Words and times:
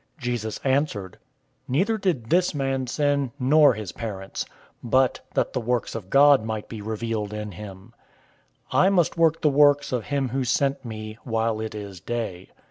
009:003 0.17 0.23
Jesus 0.23 0.57
answered, 0.63 1.17
"Neither 1.67 1.97
did 1.99 2.31
this 2.31 2.55
man 2.55 2.87
sin, 2.87 3.31
nor 3.37 3.75
his 3.75 3.91
parents; 3.91 4.45
but, 4.81 5.19
that 5.35 5.53
the 5.53 5.61
works 5.61 5.93
of 5.93 6.09
God 6.09 6.43
might 6.43 6.67
be 6.67 6.81
revealed 6.81 7.33
in 7.33 7.51
him. 7.51 7.93
009:004 8.73 8.79
I 8.79 8.89
must 8.89 9.15
work 9.15 9.41
the 9.43 9.49
works 9.51 9.91
of 9.91 10.05
him 10.05 10.29
who 10.29 10.43
sent 10.43 10.83
me, 10.83 11.19
while 11.23 11.59
it 11.61 11.75
is 11.75 11.99
day. 11.99 12.49